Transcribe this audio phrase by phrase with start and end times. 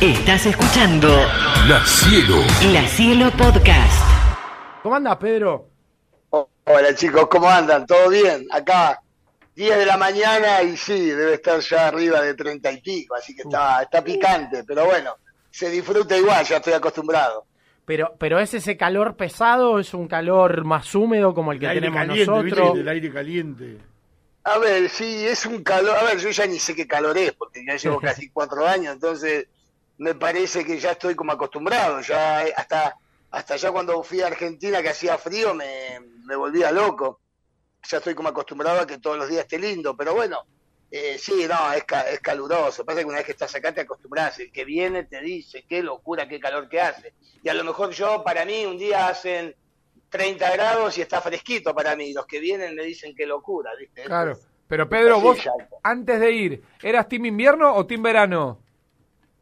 [0.00, 1.08] Estás escuchando
[1.66, 2.36] La Cielo.
[2.70, 4.02] La Cielo Podcast.
[4.82, 5.70] ¿Cómo andas, Pedro?
[6.28, 7.86] Oh, Hola chicos, ¿cómo andan?
[7.86, 8.46] ¿Todo bien?
[8.50, 9.00] Acá,
[9.54, 13.34] 10 de la mañana y sí, debe estar ya arriba de 30 y pico, así
[13.34, 15.14] que está, está picante, pero bueno,
[15.50, 17.46] se disfruta igual, ya estoy acostumbrado.
[17.86, 21.64] Pero, pero es ese calor pesado, o es un calor más húmedo como el que
[21.64, 22.78] El aire tenemos nosotros.
[22.78, 23.78] El aire caliente.
[24.44, 27.32] A ver, sí, es un calor, a ver, yo ya ni sé qué calor es,
[27.32, 29.48] porque ya llevo casi cuatro años, entonces
[29.98, 32.96] me parece que ya estoy como acostumbrado, ya eh, hasta,
[33.30, 37.20] hasta ya cuando fui a Argentina que hacía frío me, me volvía loco,
[37.88, 40.38] ya estoy como acostumbrado a que todos los días esté lindo, pero bueno,
[40.90, 43.82] eh, sí, no, es, ca- es caluroso, pasa que una vez que estás acá te
[43.82, 47.64] acostumbras, el que viene te dice qué locura, qué calor que hace, y a lo
[47.64, 49.54] mejor yo, para mí, un día hacen
[50.08, 54.04] 30 grados y está fresquito para mí, los que vienen me dicen qué locura, ¿viste?
[54.04, 54.38] Claro.
[54.68, 55.38] Pero Pedro, vos
[55.84, 58.58] antes de ir, ¿eras team invierno o team verano?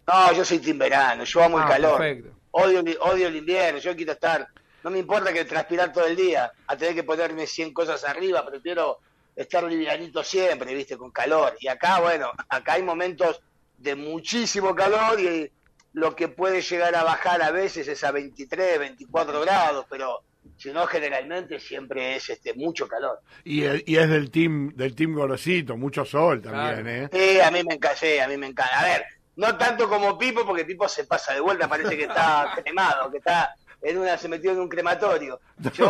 [0.06, 1.98] No, yo soy team verano, yo amo el Ah, calor.
[1.98, 2.38] perfecto.
[2.52, 4.46] Odio, el- odio el invierno, yo quiero estar,
[4.82, 8.44] no me importa que transpirar todo el día, a tener que ponerme 100 cosas arriba,
[8.46, 8.98] prefiero
[9.34, 11.56] estar livianito siempre, viste, con calor.
[11.58, 13.40] Y acá, bueno, acá hay momentos
[13.78, 15.50] de muchísimo calor y
[15.94, 20.20] lo que puede llegar a bajar a veces es a 23, 24 grados, pero
[20.56, 23.18] si no, generalmente siempre es este mucho calor.
[23.42, 27.08] Y, y es del team del team Gorosito, mucho sol también, ¿eh?
[27.12, 28.80] Sí, a mí me encanta, a mí me encanta.
[28.80, 29.04] A ver,
[29.36, 33.18] no tanto como Pipo, porque Pipo se pasa de vuelta, parece que está cremado, que
[33.18, 35.40] está en una, se metió en un crematorio.
[35.74, 35.86] Yo,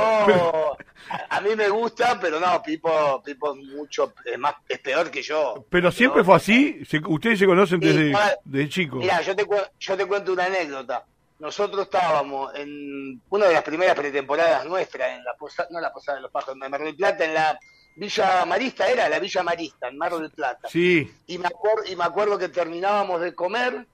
[1.10, 5.10] a, a mí me gusta, pero no, Pipo, Pipo es mucho, es más, es peor
[5.10, 5.64] que yo.
[5.70, 6.84] Pero siempre No, fue así.
[6.84, 8.12] Se- ustedes se conocen desde,
[8.44, 8.98] desde chicos.
[9.00, 9.46] Mira, yo te,
[9.78, 11.04] yo te cuento una anécdota.
[11.38, 16.16] Nosotros estábamos en una de las primeras pretemporadas nuestras, en la posada, no la posada
[16.16, 17.58] de los pájaros, en Mar del Plata, en la
[17.96, 20.68] Villa Marista, era la Villa Marista, en Mar del Plata.
[20.68, 23.86] Sí, Y me, acuerdo, y me acuerdo que terminábamos de comer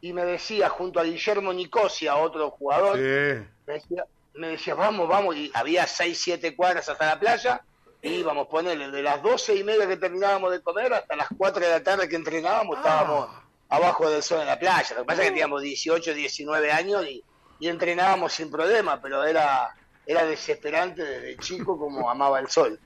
[0.00, 3.46] y me decía, junto a Guillermo Nicosia, otro jugador, sí.
[3.66, 7.62] me, decía, me decía, vamos, vamos, y había seis, siete cuadras hasta la playa,
[8.00, 11.62] y íbamos, ponerle, de las doce y media que terminábamos de comer hasta las cuatro
[11.62, 13.28] de la tarde que entrenábamos, estábamos
[13.68, 14.94] abajo del sol en la playa.
[14.96, 17.22] Lo que pasa es que teníamos 18, 19 años y,
[17.58, 19.74] y entrenábamos sin problema, pero era,
[20.06, 22.80] era desesperante desde chico como amaba el sol.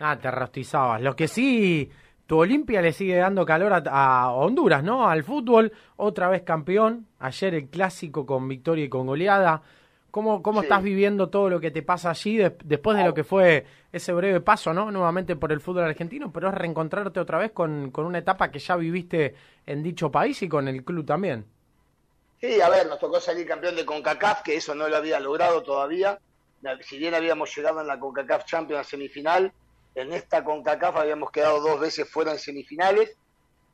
[0.00, 1.00] Ah, te rostizabas.
[1.02, 1.90] Lo que sí,
[2.26, 5.06] tu Olimpia le sigue dando calor a, a Honduras, ¿no?
[5.08, 7.06] Al fútbol, otra vez campeón.
[7.18, 9.62] Ayer el clásico con victoria y con goleada.
[10.10, 10.64] ¿Cómo, cómo Sí.
[10.66, 14.12] estás viviendo todo lo que te pasa allí des- después de lo que fue ese
[14.12, 14.90] breve paso, ¿no?
[14.90, 18.58] Nuevamente por el fútbol argentino, pero es reencontrarte otra vez con, con una etapa que
[18.58, 19.36] ya viviste
[19.66, 21.44] en dicho país y con el club también.
[22.40, 25.62] Sí, a ver, nos tocó salir campeón de CONCACAF, que eso no lo había logrado
[25.62, 26.18] todavía.
[26.80, 29.52] Si bien habíamos llegado en la CONCACAF Champions a semifinal,
[29.94, 33.16] en esta CONCACAF habíamos quedado dos veces fuera en semifinales.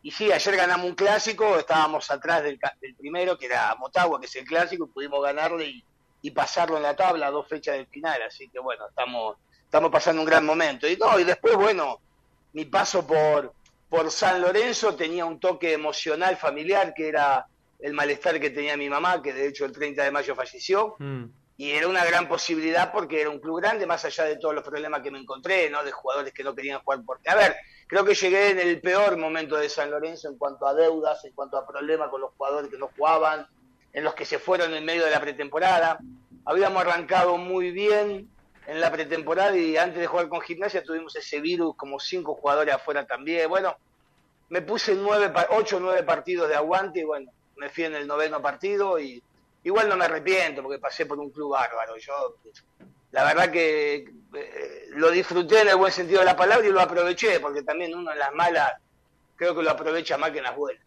[0.03, 4.27] Y sí, ayer ganamos un clásico, estábamos atrás del, del primero, que era Motagua, que
[4.27, 5.84] es el clásico, y pudimos ganarle y,
[6.22, 8.21] y pasarlo en la tabla a dos fechas del final.
[8.22, 10.88] Así que bueno, estamos, estamos pasando un gran momento.
[10.88, 12.00] Y no, y después, bueno,
[12.53, 13.53] mi paso por,
[13.88, 17.47] por San Lorenzo tenía un toque emocional familiar, que era
[17.81, 21.25] el malestar que tenía mi mamá, que de hecho el 30 de mayo falleció, Mm.
[21.59, 24.62] Y era una gran posibilidad porque era un club grande, más allá de todos los
[24.62, 25.83] problemas que me encontré, ¿no?
[25.83, 27.56] De jugadores que no querían jugar porque, a ver,
[27.87, 31.33] creo que llegué en el peor momento de San Lorenzo en cuanto a deudas, en
[31.33, 33.47] cuanto a problemas con los jugadores que no jugaban,
[33.93, 35.99] en los que se fueron en medio de la pretemporada.
[36.45, 38.28] Habíamos arrancado muy bien
[38.66, 42.75] en la pretemporada y antes de jugar con gimnasia tuvimos ese virus, como cinco jugadores
[42.75, 43.49] afuera también.
[43.49, 43.75] Bueno,
[44.50, 48.06] me puse nueve, ocho o nueve partidos de aguante y bueno, me fui en el
[48.06, 49.22] noveno partido y
[49.66, 51.97] igual no me arrepiento porque pasé por un club bárbaro.
[51.99, 52.37] Yo,
[53.10, 56.81] la verdad que eh, lo disfruté en el buen sentido de la palabra y lo
[56.81, 58.75] aproveché porque también uno en las malas
[59.34, 60.82] creo que lo aprovecha más que en las buenas.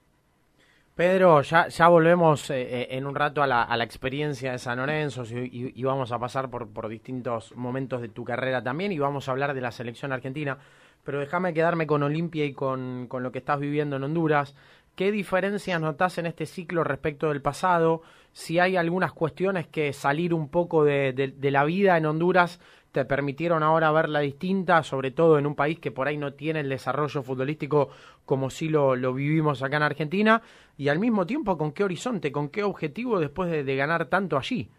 [0.95, 4.59] Pedro, ya, ya volvemos eh, eh, en un rato a la, a la experiencia de
[4.59, 8.99] San Lorenzo y, vamos a pasar por, por distintos momentos de tu carrera también y
[8.99, 10.57] vamos a hablar de la selección argentina.
[11.03, 14.55] Pero déjame quedarme con Olimpia y con, con lo que estás viviendo en Honduras.
[14.95, 18.01] ¿Qué diferencias notas en este ciclo respecto del pasado?
[18.33, 22.59] Si hay algunas cuestiones que salir un poco de, la vida en Honduras
[22.91, 26.61] te permitieron ahora verla distinta, sobre todo en un país que por ahí no tiene
[26.61, 27.89] el desarrollo futbolístico
[28.25, 30.41] como si lo, vivimos acá en Argentina,
[30.77, 34.37] y al mismo tiempo con qué horizonte, con qué objetivo después de, de ganar tanto
[34.37, 34.69] allí.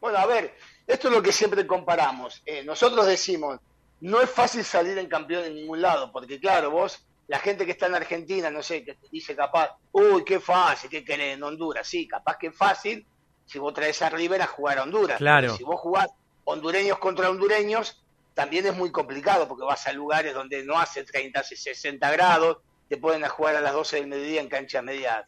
[0.00, 0.54] Bueno, a ver,
[0.86, 2.42] esto es lo que siempre comparamos.
[2.46, 3.58] Eh, nosotros decimos,
[4.00, 7.72] no es fácil salir en campeón en ningún lado, porque claro, vos, la gente que
[7.72, 11.42] está en Argentina, no sé, que te dice capaz, uy, qué fácil, qué querés en
[11.42, 11.86] Honduras.
[11.86, 13.06] Sí, capaz que es fácil
[13.46, 15.18] si vos traes a River a jugar a Honduras.
[15.18, 15.54] Claro.
[15.56, 16.08] Si vos jugás
[16.44, 18.02] hondureños contra hondureños,
[18.34, 22.58] también es muy complicado, porque vas a lugares donde no hace 30, hace 60 grados,
[22.88, 25.26] te pueden a jugar a las 12 del mediodía en cancha media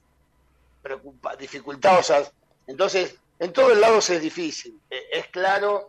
[0.83, 2.33] preocupa- dificultosas.
[2.67, 4.79] Entonces, en todos lados es difícil.
[4.89, 5.89] Eh, es claro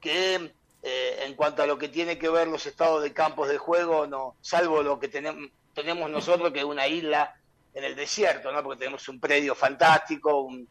[0.00, 3.56] que eh, en cuanto a lo que tiene que ver los estados de campos de
[3.56, 7.34] juego, no, salvo lo que tenemos, tenemos nosotros, que es una isla
[7.74, 8.62] en el desierto, ¿no?
[8.62, 10.68] porque tenemos un predio fantástico, un,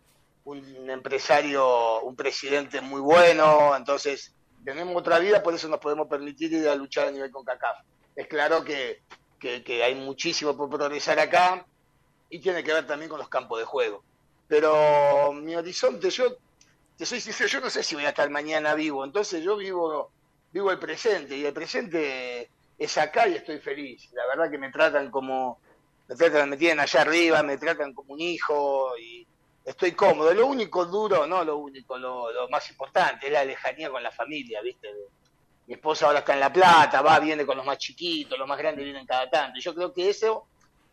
[0.90, 4.36] empresario, un presidente muy bueno, entonces
[4.66, 7.78] tenemos otra vida, por eso nos podemos permitir ir a luchar a nivel con CACAF.
[8.16, 9.02] Es claro que,
[9.40, 11.66] que, que hay muchísimo por progresar acá
[12.30, 14.04] y tiene que ver también con los campos de juego.
[14.48, 16.38] Pero mi horizonte, yo
[17.06, 20.12] soy sincero, yo no sé si voy a estar mañana vivo, entonces yo vivo,
[20.52, 24.10] vivo el presente y el presente es acá y estoy feliz.
[24.14, 25.60] La verdad que me tratan como,
[26.08, 29.26] me tratan, me tienen allá arriba, me tratan como un hijo y
[29.64, 30.34] estoy cómodo.
[30.34, 34.62] Lo único duro, no lo único, lo, más importante es la lejanía con la familia,
[34.62, 34.90] ¿viste?
[35.68, 38.58] Mi esposa ahora está en La Plata, va, viene con los más chiquitos, los más
[38.58, 39.60] grandes vienen cada tanto.
[39.60, 40.48] Yo creo que eso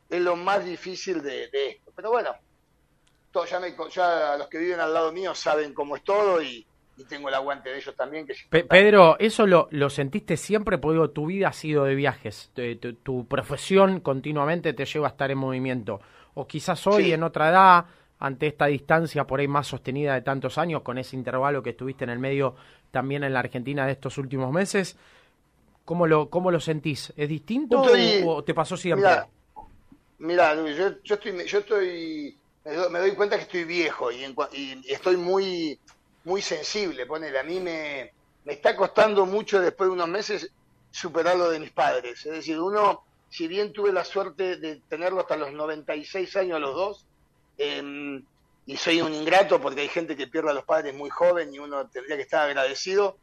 [0.08, 1.90] es lo más difícil de, de esto.
[1.96, 2.34] Pero bueno,
[3.30, 6.66] todo, ya, me, ya los que viven al lado mío saben cómo es todo y,
[6.96, 8.26] y tengo el aguante de ellos también.
[8.26, 8.64] Que Pe-.
[8.64, 10.78] Pedro, ¿eso lo, lo sentiste siempre?
[10.78, 15.08] Porque digo, tu vida ha sido de viajes, tu, tu- tu profesión continuamente te lleva
[15.08, 16.00] a estar en movimiento.
[16.34, 17.12] O quizás hoy, Sí.
[17.12, 17.84] en otra edad,
[18.20, 22.04] ante esta distancia por ahí más sostenida de tantos años, con ese intervalo que estuviste
[22.04, 22.56] en el medio
[22.90, 24.96] también en la Argentina de estos últimos meses,
[25.84, 27.12] ¿cómo lo, cómo lo sentís?
[27.16, 29.08] ¿Es distinto Estoy- o, o te pasó siempre?
[30.18, 34.92] Mira, yo, yo estoy, yo estoy, me doy, cuenta que estoy viejo y, en y
[34.92, 35.78] estoy muy,
[36.24, 37.06] muy sensible.
[37.06, 38.12] Ponele, a mí me,
[38.44, 40.50] me está costando mucho después de unos meses
[40.90, 42.24] superar lo de mis padres.
[42.24, 46.74] Es decir, uno, si bien tuve la suerte de tenerlo hasta los 96 años los
[46.74, 47.06] dos,
[47.58, 48.22] eh,
[48.66, 51.58] y soy un ingrato porque hay gente que pierde a los padres muy joven y
[51.58, 53.16] uno tendría que estar agradecido,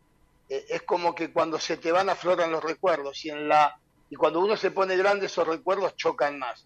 [0.50, 3.80] eh, es como que cuando se te van afloran los recuerdos y en la
[4.10, 6.66] y cuando uno se pone grande esos recuerdos chocan más.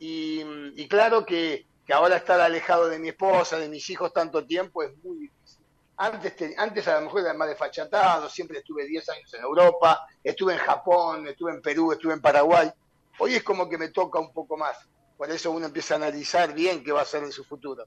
[0.00, 4.80] Y claro que, que ahora estar alejado de mi esposa, de mis hijos tanto tiempo
[4.84, 5.66] es muy difícil.
[5.96, 10.06] Antes, te- antes a lo mejor era más desfachatado, siempre estuve 10 años en Europa,
[10.22, 12.70] estuve en Japón, estuve en Perú, estuve en Paraguay.
[13.18, 14.76] Hoy es como que me toca un poco más.
[15.16, 17.84] Por eso uno empieza a analizar bien qué va a ser en su futuro.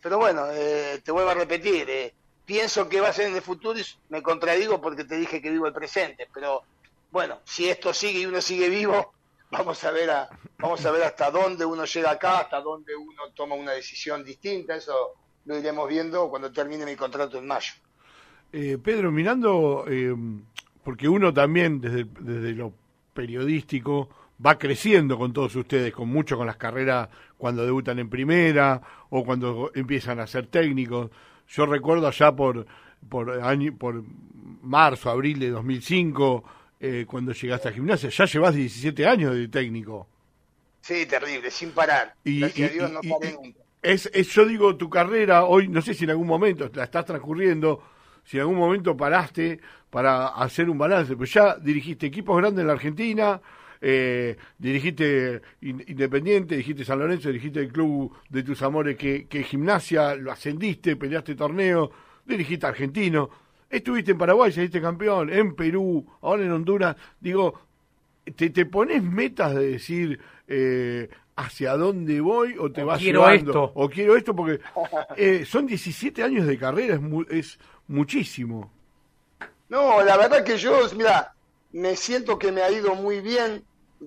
[0.00, 2.14] Pero bueno, eh, te vuelvo a repetir, eh,
[2.44, 5.50] pienso que va a ser en el futuro y me contradigo porque te dije que
[5.50, 6.62] vivo el presente, pero
[7.10, 9.12] bueno, si esto sigue y uno sigue vivo,
[9.50, 13.30] vamos a ver a, vamos a ver hasta dónde uno llega acá, hasta dónde uno
[13.34, 14.94] toma una decisión distinta, eso
[15.44, 17.72] lo iremos viendo cuando termine mi contrato en mayo.
[18.52, 20.14] Eh, Pedro, mirando, eh,
[20.82, 22.72] porque uno también desde, desde lo
[23.14, 24.08] periodístico
[24.44, 28.80] va creciendo con todos ustedes, con mucho con las carreras cuando debutan en primera
[29.10, 31.10] o cuando empiezan a ser técnicos.
[31.48, 32.66] Yo recuerdo allá por
[33.08, 34.02] por año, por
[34.62, 36.44] marzo, abril de 2005,
[36.80, 40.08] eh, cuando llegaste a gimnasia, ya llevas 17 años de técnico.
[40.80, 42.14] Sí, terrible, sin parar.
[42.24, 43.60] Y- Gracias y- a Dios no y- paré y- nunca.
[43.82, 47.04] Es, es, yo digo, tu carrera hoy, no sé si en algún momento la estás
[47.06, 47.82] transcurriendo,
[48.24, 52.66] si en algún momento paraste para hacer un balance, pues ya dirigiste equipos grandes en
[52.66, 53.40] la Argentina,
[53.80, 59.42] eh, dirigiste In- Independiente, dirigiste San Lorenzo, dirigiste el club de tus amores que, que
[59.44, 61.90] gimnasia, lo ascendiste, peleaste torneo,
[62.26, 63.30] dirigiste Argentino,
[63.70, 67.58] estuviste en Paraguay, saliste campeón, en Perú, ahora en Honduras, digo,
[68.36, 73.20] te, te pones metas de decir eh, hacia dónde voy o te O vas quiero
[73.22, 73.72] llevando, esto.
[73.74, 74.60] o quiero esto porque
[75.16, 77.58] eh, son 17 años de carrera es, mu- es
[77.88, 78.70] muchísimo
[79.68, 81.32] No, la verdad que yo, mira,
[81.72, 83.62] me siento que me ha ido muy bien.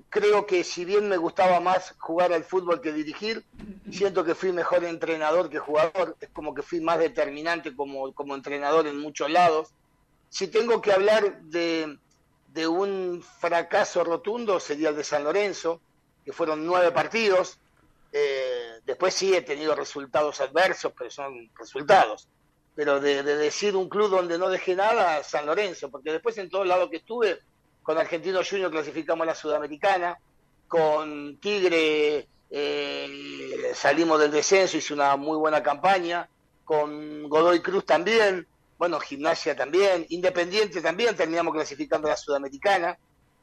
[0.09, 3.45] Creo que si bien me gustaba más jugar al fútbol que dirigir,
[3.91, 6.17] siento que fui mejor entrenador que jugador.
[6.19, 9.69] Es como que fui más determinante como, como entrenador en muchos lados.
[10.29, 11.99] Si tengo que hablar de,
[12.47, 15.79] de un fracaso rotundo, sería el de San Lorenzo,
[16.25, 17.59] que fueron nueve partidos.
[18.11, 22.27] Eh, después sí he tenido resultados adversos, pero son resultados
[22.75, 26.49] pero de, de decir un club donde no dejé nada, San Lorenzo, porque después en
[26.49, 27.39] todos lados que estuve,
[27.83, 30.17] con Argentino Junior clasificamos a la Sudamericana,
[30.67, 36.27] con Tigre eh, salimos del descenso, hice una muy buena campaña,
[36.63, 38.47] con Godoy Cruz también,
[38.77, 42.97] bueno, Gimnasia también, Independiente también, terminamos clasificando a la Sudamericana.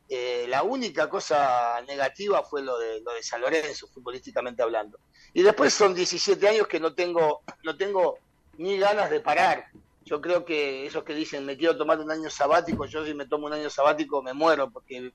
[0.08, 4.98] Eh, la única cosa negativa fue lo de, lo de San Lorenzo, futbolísticamente hablando.
[5.32, 8.18] Y después son 17 años que no tengo, no tengo
[8.58, 9.66] ni ganas de parar.
[10.10, 13.26] Yo creo que esos que dicen me quiero tomar un año sabático, yo si me
[13.26, 15.12] tomo un año sabático me muero porque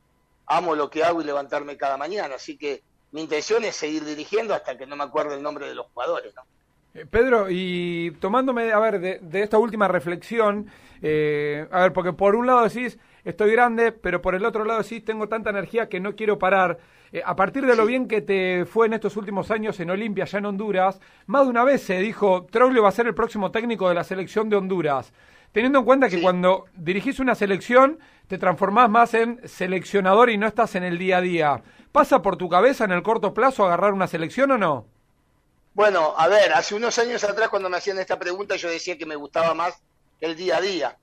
[0.47, 2.35] amo lo que hago y levantarme cada mañana.
[2.35, 5.75] Así que mi intención es seguir dirigiendo hasta que no me acuerde el nombre de
[5.75, 6.33] los jugadores.
[6.33, 6.43] ¿no?
[6.93, 10.71] Eh, Pedro, y tomándome, a ver, de, de esta última reflexión,
[11.01, 14.81] eh, a ver, porque por un lado decís, estoy grande, pero por el otro lado
[14.81, 16.79] sí tengo tanta energía que no quiero parar.
[17.15, 20.25] Eh, a partir de lo bien que te fue en estos últimos años en Olimpia,
[20.25, 23.51] ya en Honduras, más de una vez se dijo, Troglio va a ser el próximo
[23.51, 25.13] técnico de la selección de Honduras.
[25.53, 30.45] Teniendo en cuenta que cuando dirigís una selección, te transformás más en seleccionador y no
[30.45, 31.63] estás en el día a día.
[31.93, 34.85] ¿Pasa por tu cabeza en el corto plazo agarrar una selección o no?
[35.73, 39.05] Bueno, a ver, hace unos años atrás cuando me hacían esta pregunta yo decía que
[39.05, 39.81] me gustaba más
[40.19, 40.97] el día a día.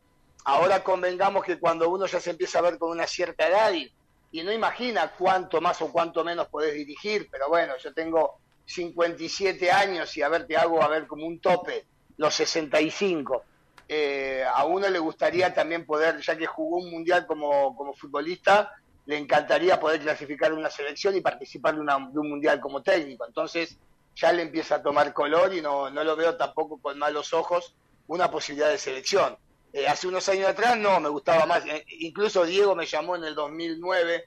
[0.44, 3.90] Ahora convengamos que cuando uno ya se empieza a ver con una cierta edad y,
[4.32, 9.70] y no imagina cuánto más o cuánto menos podés dirigir, pero bueno, yo tengo 57
[9.70, 11.86] años y a ver, te hago a ver como un tope,
[12.16, 13.44] los 65
[13.94, 18.72] eh, a uno le gustaría también poder, ya que jugó un mundial como, como futbolista,
[19.04, 23.26] le encantaría poder clasificar una selección y participar de, un mundial como técnico.
[23.26, 23.76] Entonces
[24.14, 27.74] ya le empieza a tomar color y no, no lo veo tampoco con malos ojos
[28.06, 29.36] una posibilidad de selección.
[29.72, 31.64] Eh, hace unos años atrás no, me gustaba más.
[31.66, 34.24] Eh, incluso Diego me llamó en el 2009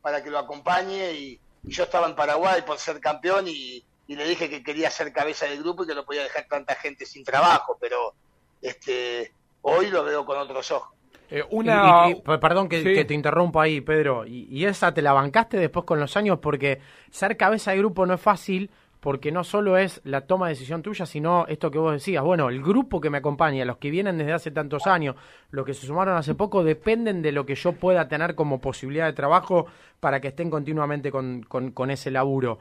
[0.00, 4.26] para que lo acompañe y, yo estaba en Paraguay por ser campeón y, y, le
[4.26, 7.22] dije que quería ser cabeza del grupo y que no podía dejar tanta gente sin
[7.22, 8.14] trabajo, pero
[8.60, 10.92] este, hoy lo veo con otros ojos.
[11.34, 12.08] Eh, una...
[12.38, 14.26] perdón que, te interrumpo ahí, Pedro.
[14.26, 16.80] Y, esa te la bancaste después con los años porque
[17.10, 18.70] ser cabeza de grupo no es fácil
[19.02, 22.22] porque no solo es la toma de decisión tuya, sino esto que vos decías.
[22.22, 25.16] Bueno, el grupo que me acompaña, los que vienen desde hace tantos años,
[25.50, 29.06] los que se sumaron hace poco, dependen de lo que yo pueda tener como posibilidad
[29.06, 29.66] de trabajo
[29.98, 32.60] para que estén continuamente con, con, ese laburo.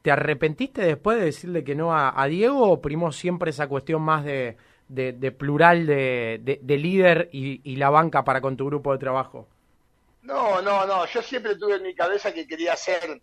[0.00, 4.24] ¿Te arrepentiste después de decirle que no a, Diego o primó siempre esa cuestión más
[4.24, 4.56] de
[4.86, 9.48] de, plural de, de, líder y, la banca para con tu grupo de trabajo?
[10.22, 11.04] No, no, no.
[11.06, 13.20] Yo siempre tuve en mi cabeza que quería ser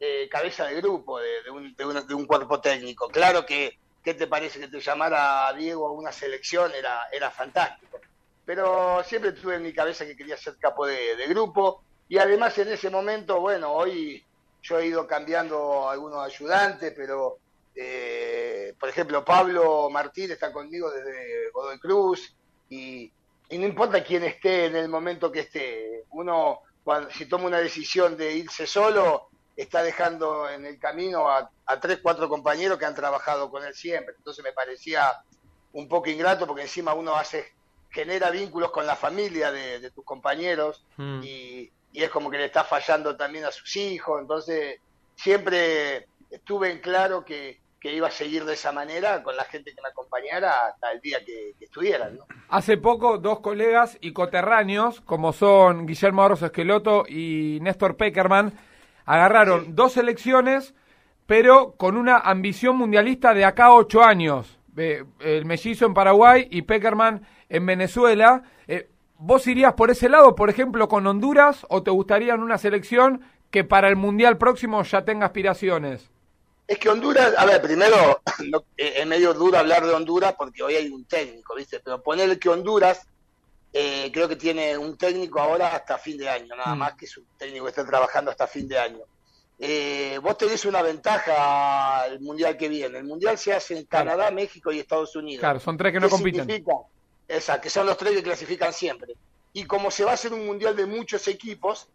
[0.00, 3.08] eh, cabeza de grupo, de, un, de, un, cuerpo técnico.
[3.08, 6.72] Claro que, ¿qué te parece que te llamara a Diego a una selección?
[6.72, 8.00] Era, era fantástico.
[8.44, 11.82] Pero siempre tuve en mi cabeza que quería ser capo de, grupo.
[12.08, 14.24] Y además en ese momento, bueno, hoy
[14.62, 17.38] yo he ido cambiando algunos ayudantes, pero
[17.74, 22.34] eh, por ejemplo, Pablo Martín está conmigo desde Godoy Cruz
[22.70, 23.12] y,
[23.50, 26.60] no importa quién esté en el momento que esté, uno
[27.10, 29.28] si toma una decisión de irse solo,
[29.62, 31.50] está dejando en el camino a,
[31.80, 34.14] tres, cuatro compañeros que han trabajado con él siempre.
[34.16, 35.12] Entonces me parecía
[35.72, 37.52] un poco ingrato porque encima uno hace
[37.90, 41.20] genera vínculos con la familia de, tus compañeros mm.
[41.22, 44.20] y, y, es como que le está fallando también a sus hijos.
[44.20, 44.80] Entonces
[45.16, 49.74] siempre estuve en claro que, que iba a seguir de esa manera con la gente
[49.74, 52.16] que me acompañara hasta el día que, estuvieran.
[52.16, 52.26] ¿no?
[52.48, 58.52] Hace poco, dos colegas y coterráneos, como son Guillermo Arroz Esqueloto y Néstor Peckerman,
[59.08, 60.74] agarraron dos elecciones,
[61.26, 64.58] pero con una ambición mundialista de acá a ocho años.
[64.76, 68.42] el mellizo en Paraguay y Peckerman en Venezuela.
[68.68, 72.58] Eh, ¿Vos irías por ese lado, por ejemplo, con Honduras, o te gustaría en una
[72.58, 76.10] selección que para el Mundial próximo ya tenga aspiraciones?
[76.66, 78.20] Es que Honduras, a ver, primero,
[78.76, 81.80] eh, es medio duro hablar de Honduras porque hoy hay un técnico, ¿viste?
[81.80, 83.08] Pero ponerle que Honduras
[83.72, 86.78] eh, creo que tiene un técnico ahora hasta fin de año, nada mm.
[86.78, 89.00] más que es un técnico que está trabajando hasta fin de año.
[89.60, 92.98] Eh, vos tenés una ventaja el mundial que viene.
[92.98, 95.40] El mundial se hace en Canadá, México y Estados Unidos.
[95.40, 96.64] Claro, son tres que no compiten.
[97.26, 99.14] Exacto, que son los tres que clasifican siempre.
[99.52, 101.88] Y como se va a hacer un mundial de muchos equipos,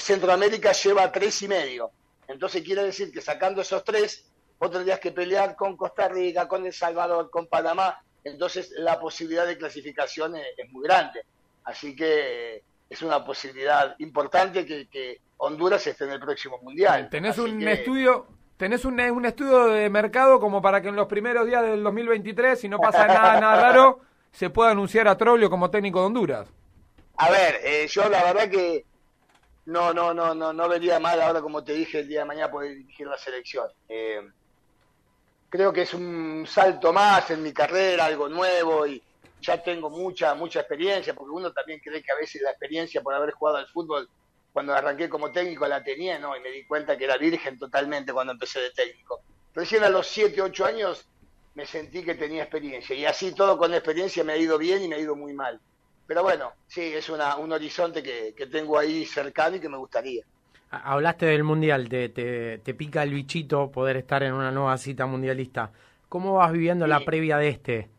[0.00, 1.90] Centroamérica lleva tres y medio.
[2.26, 4.24] Entonces quiere decir que sacando esos tres,
[4.58, 8.02] vos tendrías que pelear con Costa Rica, con El Salvador, con Panamá.
[8.26, 11.24] Entonces la posibilidad de clasificación es, muy grande.
[11.64, 17.10] Así que es una posibilidad importante que, Honduras esté en el próximo mundial.
[17.10, 21.62] Tenés un estudio, tenés un, estudio de mercado como para que en los primeros días
[21.62, 24.00] del 2023, si no pasa nada, nada raro,
[24.32, 26.48] se pueda anunciar a Troglio como técnico de Honduras.
[27.18, 28.86] A ver, eh, yo la verdad que
[29.66, 32.50] no, no, no, no, no vería mal ahora, como te dije, el día de mañana
[32.50, 33.68] poder dirigir la selección.
[33.90, 34.22] Eh,
[35.48, 39.02] creo que es un salto más en mi carrera, algo nuevo y
[39.40, 43.14] ya tengo mucha, mucha experiencia, porque uno también cree que a veces la experiencia por
[43.14, 44.08] haber jugado al fútbol,
[44.52, 46.36] cuando arranqué como técnico la tenía, ¿no?
[46.36, 49.20] Y me di cuenta que era virgen totalmente cuando empecé de técnico.
[49.54, 51.06] Recién a los 7, 8 años
[51.54, 54.88] me sentí que tenía experiencia y así todo con experiencia me ha ido bien y
[54.88, 55.60] me ha ido muy mal.
[56.06, 59.76] Pero bueno, sí, es una, un horizonte que, que tengo ahí cercano y que me
[59.76, 60.24] gustaría.
[60.70, 65.70] Hablaste del Mundial, te, te, pica el bichito poder estar en una nueva cita mundialista.
[66.08, 67.90] ¿Cómo vas viviendo la previa de este?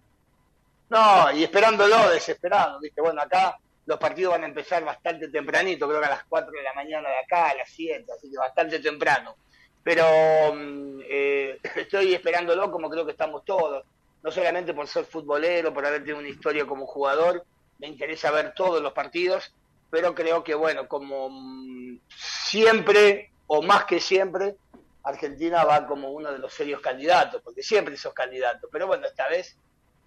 [0.89, 3.01] No, y esperándolo, desesperado, ¿viste?
[3.01, 6.63] Bueno, acá los partidos van a empezar bastante tempranito, creo que a las 4 de
[6.63, 9.35] la mañana de acá, a las 7, así que bastante temprano.
[9.81, 10.05] Pero
[10.53, 13.85] mm, eh, estoy esperándolo como creo que estamos todos,
[14.21, 17.45] no solamente por ser futbolero, por haber tenido una historia como jugador,
[17.79, 19.53] me interesa ver todos los partidos,
[19.89, 24.55] pero creo que, bueno, como mm, siempre, o más que siempre,
[25.03, 29.27] Argentina va como uno de los serios candidatos, porque siempre esos candidatos, pero bueno, esta
[29.27, 29.57] vez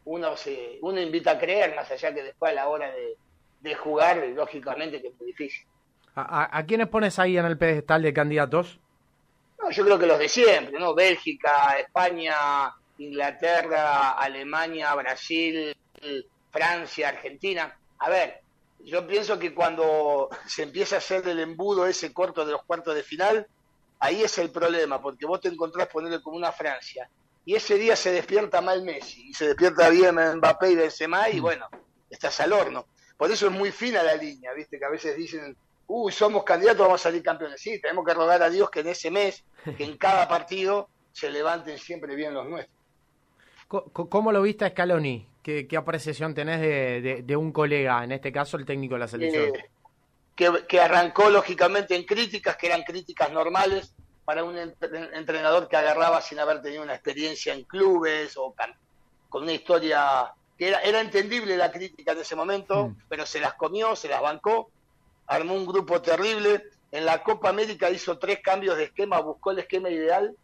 [0.04, 3.16] uno se uno invita a creer, más allá que después a la hora de,
[3.60, 5.66] de jugar, lógicamente que es muy difícil.
[6.14, 8.78] ¿A, a, a quiénes pones ahí en el pedestal de candidatos?
[9.62, 10.94] No, yo creo que los de siempre, ¿no?
[10.94, 12.34] Bélgica, España,
[12.99, 15.76] Inglaterra, Alemania, Brasil,
[16.50, 17.76] Francia, Argentina.
[17.99, 18.40] A ver,
[18.84, 22.94] yo pienso que cuando se empieza a hacer el embudo ese corto de los cuartos
[22.94, 23.46] de final,
[23.99, 27.08] ahí es el problema, porque vos te encontrás ponerle como una Francia.
[27.44, 31.40] Y ese día se despierta mal Messi, y se despierta bien Mbappé y Benzema, y
[31.40, 31.68] bueno,
[32.08, 32.87] estás al horno.
[33.16, 34.78] Por eso es muy fina la línea, ¿viste?
[34.78, 35.56] Que a veces dicen,
[35.87, 37.60] uy, somos candidatos, vamos a salir campeones.
[37.60, 39.44] Sí, tenemos que rogar a Dios que en ese mes,
[39.76, 42.76] que en cada partido, se levanten siempre bien los nuestros.
[43.92, 45.29] ¿Cómo lo viste a Scaloni?
[45.42, 49.00] ¿Qué, qué apreciación tenés de, de, de, un colega, en este caso el técnico de
[49.00, 49.54] la selección?
[49.54, 49.70] Eh,
[50.37, 53.94] que, que, arrancó lógicamente en críticas, que eran críticas normales
[54.25, 58.54] para un entrenador que agarraba sin haber tenido una experiencia en clubes o
[59.28, 62.97] con una historia que era, era entendible la crítica en ese momento, mm.
[63.09, 64.70] pero se las comió, se las bancó,
[65.26, 66.64] armó un grupo terrible.
[66.92, 70.37] En la Copa América hizo tres cambios de esquema, buscó el esquema ideal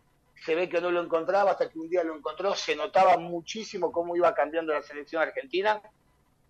[0.44, 3.90] se ve que no lo encontraba hasta que un día lo encontró, se notaba muchísimo
[3.90, 5.80] cómo iba cambiando la selección argentina,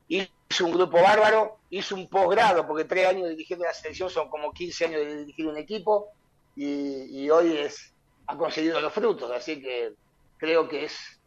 [0.08, 4.52] hizo un grupo bárbaro, hizo un posgrado, porque tres años dirigiendo la selección son como
[4.52, 6.08] 15 años de dirigir un equipo,
[6.56, 7.92] y, hoy es
[8.28, 9.92] ha conseguido los frutos, así que
[10.38, 11.20] creo que es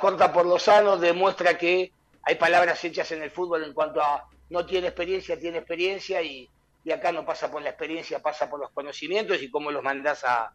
[0.00, 4.26] corta por los sanos, demuestra que hay palabras hechas en el fútbol en cuanto a
[4.48, 6.48] no tiene experiencia, tiene experiencia, y,
[6.84, 10.24] y acá no pasa por la experiencia, pasa por los conocimientos y cómo los mandás
[10.24, 10.54] a,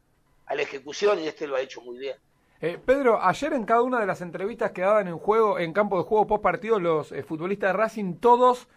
[0.49, 2.17] a la ejecución y este lo ha hecho muy bien.
[2.59, 5.97] Eh, Pedro, ayer en cada una de las entrevistas que daban en juego, en campo
[5.97, 8.67] de juego post partido, los eh, futbolistas de Racing, todos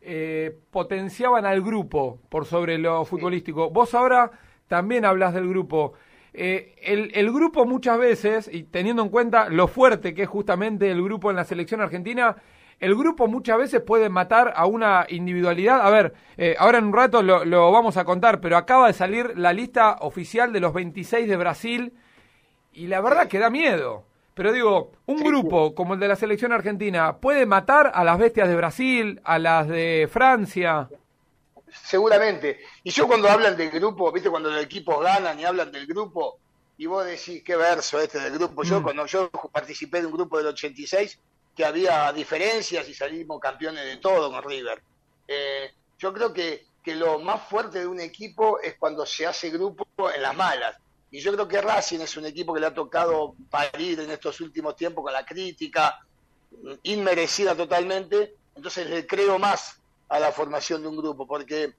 [0.00, 3.70] eh, potenciaban al grupo por sobre lo futbolístico.
[3.70, 4.32] Vos ahora
[4.66, 5.92] también hablas del grupo.
[6.34, 10.90] Eh, el, el, grupo muchas veces, y teniendo en cuenta lo fuerte que es justamente
[10.90, 12.36] el grupo en la selección argentina,
[12.80, 15.80] el grupo muchas veces puede matar a una individualidad.
[15.84, 18.92] A ver, eh, ahora en un rato lo, lo, vamos a contar, pero acaba de
[18.92, 21.92] salir la lista oficial de los 26 de Brasil
[22.72, 24.04] y la verdad que da miedo.
[24.34, 28.48] Pero digo, un grupo como el de la selección argentina puede matar a las bestias
[28.48, 30.88] de Brasil, a las de Francia.
[31.68, 32.60] Seguramente.
[32.84, 36.38] Y yo cuando hablan del grupo, viste, cuando los equipos ganan y hablan del grupo,
[36.76, 38.62] y vos decís, qué verso este del grupo.
[38.62, 38.82] Yo mm.
[38.84, 41.18] cuando yo participé de un grupo del 86,
[41.58, 44.80] que había diferencias y salimos campeones de todo con River.
[45.26, 49.50] Eh, yo creo que, que lo más fuerte de un equipo es cuando se hace
[49.50, 50.76] grupo en las malas.
[51.10, 54.40] Y yo creo que Racing es un equipo que le ha tocado parir en estos
[54.40, 55.98] últimos tiempos con la crítica,
[56.84, 58.36] inmerecida totalmente.
[58.54, 61.74] Entonces le creo más a la formación de un grupo, porque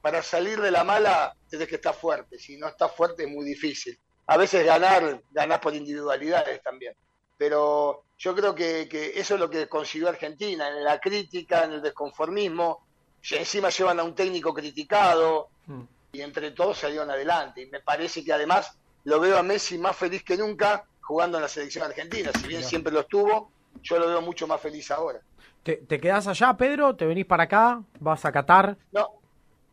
[0.00, 2.38] para salir de la mala tienes que estar fuerte.
[2.38, 3.98] Si no estás fuerte es muy difícil.
[4.26, 6.94] A veces ganar, ganas por individualidades también.
[7.38, 11.74] Pero yo creo que, que, eso es lo que consiguió Argentina, en la crítica, en
[11.74, 12.84] el desconformismo,
[13.22, 15.82] y encima llevan a un técnico criticado, mm.
[16.12, 17.62] y entre todos salieron adelante.
[17.62, 21.42] Y me parece que además lo veo a Messi más feliz que nunca jugando en
[21.42, 23.50] la selección argentina, si bien siempre lo estuvo,
[23.82, 25.20] yo lo veo mucho más feliz ahora.
[25.62, 26.94] ¿Te, ¿Te quedás allá, Pedro?
[26.96, 27.82] ¿Te venís para acá?
[27.98, 28.76] ¿Vas a Qatar?
[28.92, 29.12] No,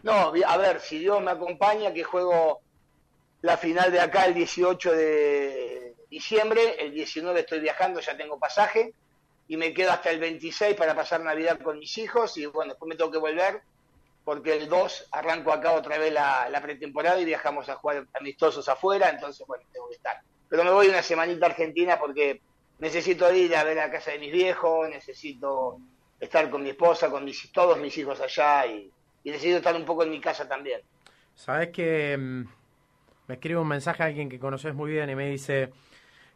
[0.04, 2.62] no, a ver, si Dios me acompaña, que juego
[3.42, 5.85] la final de acá el 18 de,
[6.16, 8.94] diciembre, el 19 estoy viajando, ya tengo pasaje,
[9.50, 12.88] y me quedo hasta el 26 para pasar Navidad con mis hijos, y bueno, después
[12.88, 13.62] me tengo que volver,
[14.24, 19.10] porque el 2 arranco acá otra vez la, pretemporada y viajamos a jugar amistosos afuera,
[19.10, 20.22] entonces bueno, tengo que estar.
[20.48, 22.40] Pero me voy una semanita a Argentina porque
[22.80, 25.80] necesito ir a ver la casa de mis viejos, necesito
[26.18, 28.90] estar con mi esposa, con mis, todos mis hijos allá y,
[29.26, 30.80] y estar un poco en mi casa también.
[31.36, 32.46] Sabes que mm,
[33.28, 35.72] me escribe un mensaje a alguien que conoces muy bien y me dice,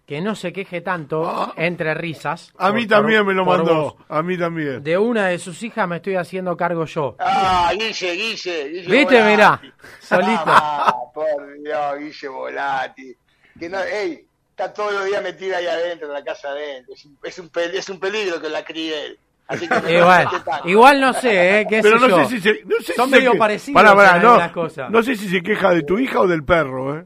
[0.10, 1.54] que no se queje tanto ah.
[1.56, 2.52] entre risas.
[2.58, 4.84] A mí también me lo mandó, a mí también.
[4.84, 7.15] De una de sus hijas me estoy haciendo cargo yo.
[7.19, 8.69] Ah, Guille, Guille.
[8.69, 9.15] Guille ¿Viste?
[9.22, 9.30] Volati.
[9.32, 9.62] Mirá,
[10.00, 10.41] solito.
[10.48, 11.28] Ah, por
[11.63, 13.15] Dios, Guille Volati.
[13.60, 16.95] Que no, ey, está todos los días metida ahí adentro, en la casa adentro.
[16.95, 19.19] Es un, es un, es un peligro que la críe él.
[19.48, 20.28] Así que igual,
[20.65, 21.65] igual no sé, ¿eh?
[21.69, 22.24] ¿Qué Pero sé no yo?
[22.26, 24.89] sé si se, no sé Son si medio que- parecidos no, algunas cosas.
[24.89, 27.06] no sé si se queja de tu hija o del perro, ¿eh?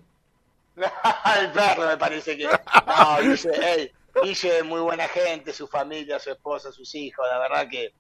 [1.39, 2.46] el perro me parece que.
[2.46, 3.91] No, Guille, ey,
[4.22, 7.93] Guille es muy buena gente, su familia, su esposa, sus hijos, la verdad que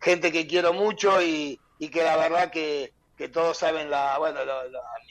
[0.00, 4.62] gente que quiero mucho y, que la verdad que, que todos saben la, bueno, lo-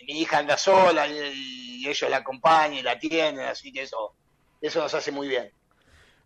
[0.08, 4.14] mi hija anda sola y, y ellos la acompañan y la tienen, así que eso,
[4.62, 5.52] eso nos hace muy bien.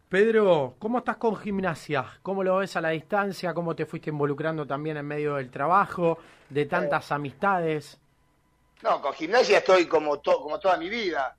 [0.09, 2.05] Pedro, ¿cómo estás con gimnasia?
[2.21, 3.53] ¿Cómo lo ves a la distancia?
[3.53, 6.17] ¿Cómo te fuiste involucrando también en medio del trabajo,
[6.49, 7.97] de tantas amistades?
[8.83, 11.35] No, con gimnasia estoy como, to- como toda mi vida,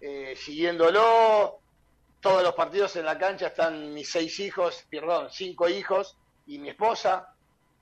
[0.00, 1.60] eh, siguiéndolo.
[2.20, 6.70] Todos los partidos en la cancha están mis seis hijos, perdón, cinco hijos y mi
[6.70, 7.28] esposa,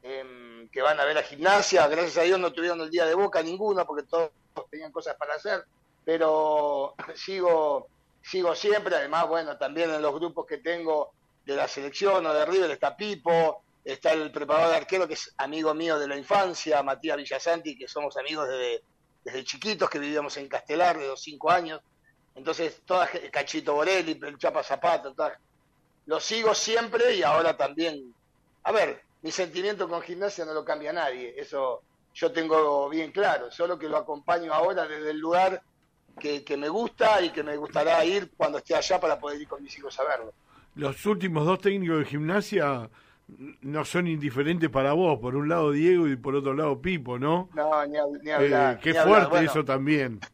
[0.03, 1.87] em, que van a ver a gimnasia.
[1.87, 4.31] Gracias a Dios no tuvieron el día de boca ninguno porque todos
[4.70, 5.64] tenían cosas para hacer.
[6.05, 7.87] Pero sigo,
[8.22, 8.96] sigo siempre.
[8.96, 11.12] Además, bueno, también en los grupos que tengo
[11.46, 15.33] de la selección o de River está Pipo, está el preparador de arquero que es
[15.38, 18.83] amigo mío de la infancia, Matías Villasanti, que somos amigos desde,
[19.24, 21.80] desde chiquitos, que vivíamos en Castelar de los cinco años.
[22.34, 25.38] Entonces, toda ge- Cachito Borelli, el Chapa Zapata, toda-
[26.06, 28.12] lo sigo siempre y ahora también.
[28.64, 31.82] A ver, mi sentimiento con gimnasia no lo cambia nadie, eso
[32.14, 35.62] yo tengo bien claro, solo que lo acompaño ahora desde el lugar
[36.18, 39.60] que me gusta y que me gustará ir cuando esté allá para poder ir con
[39.62, 40.32] mis hijos a verlo.
[40.76, 42.88] Los últimos dos técnicos de gimnasia
[43.26, 47.48] no son indiferentes para vos, por un lado Diego y por otro lado Pipo, ¿no?
[47.54, 48.80] No, ni, ni Eh, hablar.
[48.80, 49.08] qué ni hablar.
[49.14, 50.20] fuerte Bueno, eso también.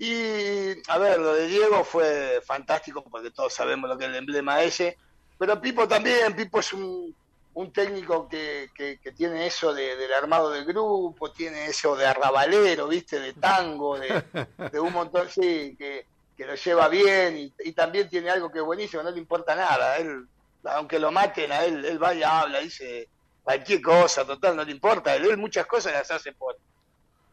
[0.00, 4.16] Y, a ver, lo de Diego fue fantástico porque todos sabemos lo que es el
[4.16, 4.96] emblema ese.
[5.36, 7.12] Pero Pipo también, Pipo es un,
[7.54, 12.06] un técnico que, que, que tiene eso de, del armado del grupo, tiene eso de
[12.06, 13.18] arrabalero, ¿viste?
[13.18, 14.22] De tango, de,
[14.72, 18.60] de un montón, sí, que, que lo lleva bien y, y también tiene algo que
[18.60, 19.96] es buenísimo, no le importa nada.
[19.96, 20.28] Él,
[20.64, 23.08] aunque lo maten a él, él va y habla, dice
[23.42, 25.14] cualquier cosa, total, no le importa.
[25.14, 26.56] Él, muchas cosas las hace por,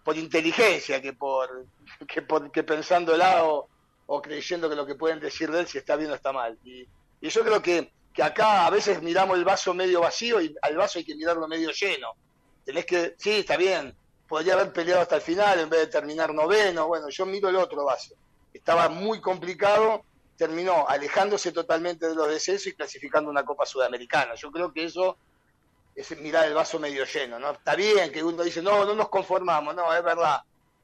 [0.03, 1.65] por inteligencia que por
[2.07, 3.69] que, por, que pensándola o,
[4.21, 6.57] creyendo que lo que pueden decir de él si está bien o está mal.
[6.63, 6.87] Y,
[7.21, 10.77] y yo creo que, que acá a veces miramos el vaso medio vacío y al
[10.77, 12.13] vaso hay que mirarlo medio lleno.
[12.63, 13.95] Tenés que, sí, está bien,
[14.27, 16.87] podría haber peleado hasta el final en vez de terminar noveno.
[16.87, 18.15] Bueno, yo miro el otro vaso.
[18.53, 20.05] Estaba muy complicado,
[20.37, 24.35] terminó alejándose totalmente de los descensos y clasificando una Copa Sudamericana.
[24.35, 25.17] Yo creo que eso
[25.95, 27.51] es mirar el vaso medio lleno, ¿no?
[27.51, 30.41] Está bien que uno dice, no, no nos conformamos, no, es verdad.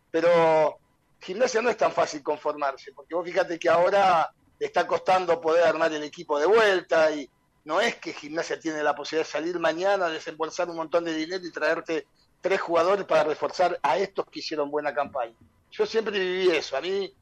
[0.10, 0.78] Pero
[1.20, 5.64] gimnasia no es tan fácil conformarse, porque vos fíjate que ahora le está costando poder
[5.66, 7.30] armar el equipo de vuelta y
[7.66, 11.46] no es que gimnasia tiene la posibilidad de salir mañana, desembolsar un montón de dinero
[11.46, 12.08] y traerte
[12.40, 15.36] tres jugadores para reforzar a estos que hicieron buena campaña.
[15.72, 17.14] Yo siempre viví eso, a mí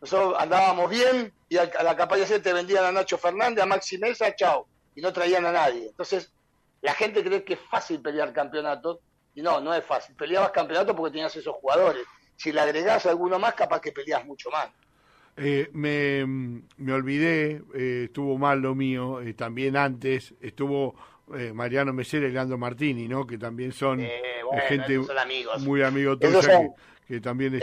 [0.00, 3.98] nosotros andábamos bien y a la campaña C te vendían a Nacho Fernández, a Maxi
[3.98, 5.86] Mesa, chao, y no traían a nadie.
[5.88, 6.32] Entonces,
[6.82, 8.98] la gente cree que es fácil pelear campeonatos,
[9.34, 10.14] y no, no es fácil.
[10.16, 12.02] Peleabas campeonatos porque tenías esos jugadores.
[12.36, 14.68] Si le agregás a alguno más, capaz que peleas mucho más.
[15.36, 16.24] Eh, me,
[16.78, 20.94] me olvidé, eh, estuvo mal lo mío, eh, también antes estuvo
[21.36, 23.26] eh, Mariano Mesera y Leandro Martini, ¿no?
[23.26, 25.60] Que también son Eh, bueno, gente son amigos.
[25.62, 26.74] muy amigo son-
[27.06, 27.54] que, que también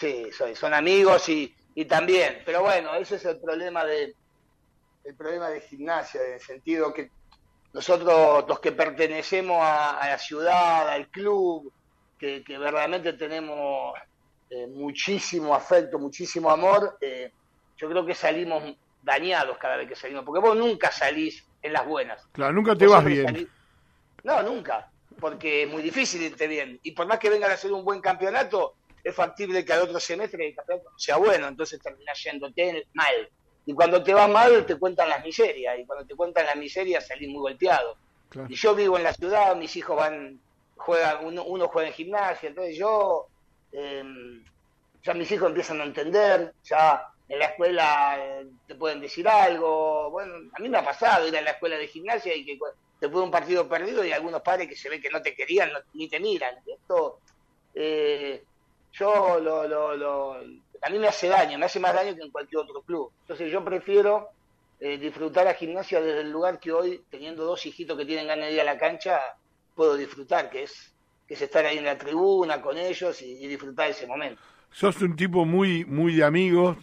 [0.00, 2.42] sí, son, son amigos y, y también.
[2.44, 4.14] Pero bueno, ese es el problema de
[5.04, 7.10] el problema de gimnasia, en el sentido que
[7.72, 11.72] nosotros, los que pertenecemos a, a la ciudad, al club,
[12.18, 13.94] que, que verdaderamente tenemos
[14.50, 17.32] eh, muchísimo afecto, muchísimo amor, eh,
[17.76, 18.62] yo creo que salimos
[19.00, 22.22] dañados cada vez que salimos, porque vos nunca salís en las buenas.
[22.32, 23.26] Claro, nunca te Vos vas bien.
[23.26, 23.50] salís-
[24.24, 24.86] No, nunca,
[25.18, 26.78] porque es muy difícil irte bien.
[26.82, 29.98] Y por más que vengan a hacer un buen campeonato, es factible que al otro
[30.00, 33.28] semestre el campeonato no sea bueno, entonces terminás yéndote mal.
[33.66, 37.06] Y cuando te va mal, te cuentan las miserias, y cuando te cuentan las miserias
[37.06, 37.96] salís muy golpeado.
[38.28, 38.48] Claro.
[38.50, 40.40] Y yo vivo en la ciudad, mis hijos van,
[40.76, 43.26] juegan, uno, uno juega en gimnasia, entonces yo,
[43.72, 44.02] eh,
[45.02, 50.10] ya mis hijos empiezan a entender, ya en la escuela eh, te pueden decir algo,
[50.10, 52.52] bueno, a mí me ha pasado ir a la escuela de gimnasia y que
[53.00, 55.72] después de un partido perdido y algunos padres que se ve que no te querían,
[55.72, 56.56] no- ni te miran.
[56.66, 57.20] Esto,
[57.74, 58.42] eh,
[58.92, 62.30] yo lo, lo, lo, a mí me hace daño, me hace más daño que en
[62.30, 63.10] cualquier otro club.
[63.22, 64.28] Entonces yo prefiero
[64.80, 68.46] eh, disfrutar a gimnasia desde el lugar que hoy, teniendo dos hijitos que tienen ganas
[68.46, 69.20] de ir a la cancha,
[69.74, 70.92] puedo disfrutar, que es,
[71.26, 74.40] que es estar ahí en la tribuna con ellos y, y disfrutar ese momento.
[74.70, 76.76] Sos un tipo muy, muy de amigos.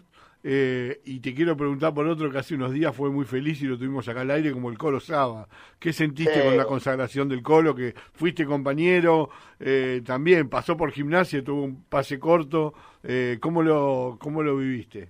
[0.50, 3.66] Eh, y te quiero preguntar por otro que hace unos días fue muy feliz y
[3.66, 5.46] lo tuvimos acá al aire como el Colo Saba.
[5.78, 6.40] ¿Qué sentiste Sí.
[6.42, 7.76] con la consagración del Colo?
[7.76, 9.30] Que fuiste compañero,
[9.60, 12.74] eh, también pasó por gimnasia, tuvo un pase corto.
[13.04, 15.10] Eh, ¿cómo, lo, ¿Cómo lo viviste?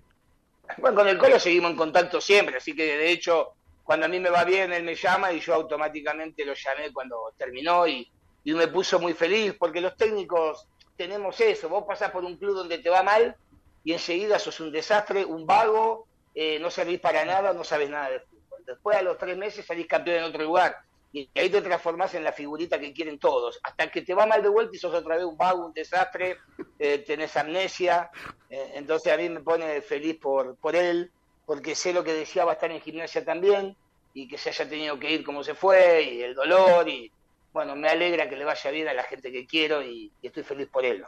[0.80, 3.50] Bueno, con el Colo seguimos en contacto siempre, así que de hecho,
[3.84, 7.16] cuando a mí me va bien, él me llama y yo automáticamente lo llamé cuando
[7.38, 8.10] terminó y,
[8.44, 12.56] y me puso muy feliz, porque los técnicos tenemos eso, vos pasás por un club
[12.56, 13.36] donde te va mal
[13.84, 18.10] y enseguida sos un desastre, un vago, eh, no servís para nada, no sabes nada
[18.10, 18.64] de fútbol.
[18.66, 20.78] Después a los tres meses salís campeón en otro lugar
[21.14, 24.44] y ahí te transformás en la figurita que quieren todos, hasta que te va mal
[24.44, 26.38] de vuelta y sos otra vez un vago, un desastre,
[26.78, 28.12] eh, tenés amnesia,
[28.50, 31.12] eh, entonces a mí me pone feliz por, por él
[31.46, 33.76] porque sé lo que deseaba estar en gimnasia también
[34.14, 37.10] y que se haya tenido que ir como se fue y el dolor y
[37.54, 40.68] bueno, me alegra que le vaya bien a la gente que quiero y, estoy feliz
[40.68, 41.04] por él.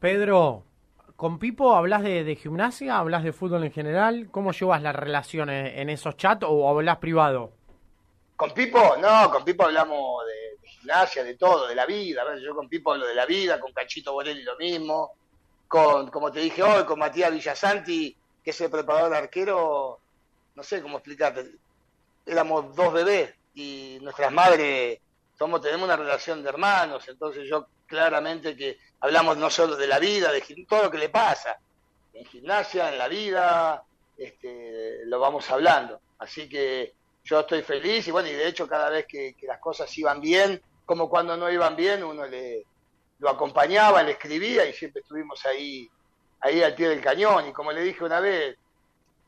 [0.00, 0.64] Pedro,
[1.22, 2.98] ¿con Pipo hablas de, gimnasia?
[2.98, 4.26] ¿Hablas de fútbol en general?
[4.32, 7.52] ¿Cómo llevas las relaciones en esos chats o hablas privado?
[8.34, 8.96] ¿Con Pipo?
[8.96, 12.24] No, con Pipo hablamos de, gimnasia, de todo, de la vida.
[12.44, 15.12] Yo con Pipo hablo de la vida, con Cachito Borelli lo mismo,
[15.68, 20.00] con, como te dije hoy, con Matías Villasanti, que es el preparador arquero,
[20.56, 21.52] no sé cómo explicarte.
[22.26, 24.98] Éramos dos bebés y nuestras madres
[25.38, 29.98] somos, tenemos una relación de hermanos, entonces yo claramente que hablamos no solo de la
[29.98, 31.58] vida, de todo lo que le pasa,
[32.14, 33.82] en gimnasia, en la vida,
[34.16, 36.00] este, lo vamos hablando.
[36.18, 39.58] Así que yo estoy feliz y bueno, y de hecho cada vez que, que las
[39.58, 42.66] cosas iban bien, como cuando no iban bien, uno le
[43.22, 45.88] lo acompañaba, le escribía y siempre estuvimos ahí,
[46.40, 47.48] ahí al pie del cañón.
[47.48, 48.58] Y como le dije una vez,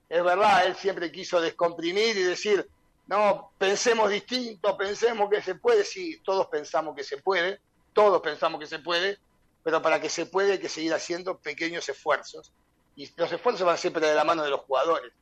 [0.09, 2.69] es verdad, él siempre quiso descomprimir y decir,
[3.07, 7.61] no, pensemos distinto, pensemos que se puede, sí, todos pensamos que se puede,
[7.93, 9.19] todos pensamos que se puede,
[9.63, 12.53] pero para que se puede hay que seguir haciendo pequeños esfuerzos.
[12.97, 15.13] Y los esfuerzos van siempre de la mano de los jugadores.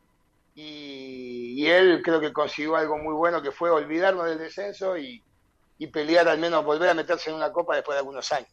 [0.55, 5.23] Y, y él creo que consiguió algo muy bueno que fue olvidarnos del descenso y,
[5.79, 8.51] y pelear al menos, volver a meterse en una copa después de algunos años.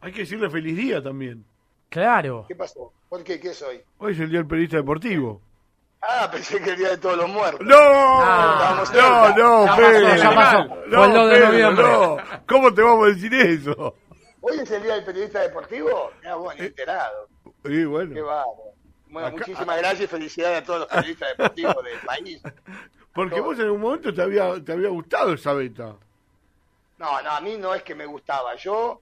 [0.00, 1.44] Hay que decirle feliz día también.
[1.88, 2.44] Claro.
[2.48, 2.92] ¿Qué pasó?
[3.08, 3.40] ¿Por qué?
[3.40, 3.80] ¿Qué soy?
[3.98, 5.40] Hoy es el día del periodista deportivo.
[6.08, 7.66] Ah, pensé que el día de todos los muertos.
[7.66, 7.76] ¡No!
[7.78, 10.16] Ah, no, no, Ya Pedro.
[10.16, 10.58] ya pasó.
[10.86, 11.84] No, Fue el 2 de Pedro, noviembre.
[11.84, 12.16] no.
[12.46, 13.94] ¿Cómo te vamos a decir eso?
[14.40, 16.10] ¿Hoy es el día del periodista deportivo?
[16.24, 17.28] Ah, bueno, enterado.
[17.44, 18.24] Sí, Qué bueno.
[18.24, 18.52] bárbaro.
[19.08, 22.42] Bueno, Acá- muchísimas gracias y felicidades a todos los periodistas deportivos del país.
[23.12, 25.96] Porque vos en un momento te había, te había gustado esa beta.
[26.98, 28.54] No, no, a mí no es que me gustaba.
[28.56, 29.00] Yo